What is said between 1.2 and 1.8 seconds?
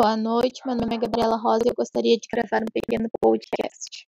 Rosa e eu